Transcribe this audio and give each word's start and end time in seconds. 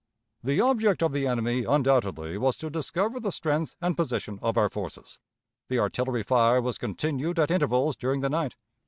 The 0.43 0.59
object 0.61 1.03
of 1.03 1.11
the 1.11 1.27
enemy 1.27 1.63
undoubtedly 1.63 2.35
was 2.35 2.57
to 2.57 2.71
discover 2.71 3.19
the 3.19 3.31
strength 3.31 3.75
and 3.79 3.95
position 3.95 4.39
of 4.41 4.57
our 4.57 4.67
forces. 4.67 5.19
The 5.69 5.77
artillery 5.77 6.23
fire 6.23 6.59
was 6.59 6.79
continued 6.79 7.37
at 7.37 7.51
intervals 7.51 7.95
during 7.97 8.21
the 8.21 8.29
night. 8.31 8.55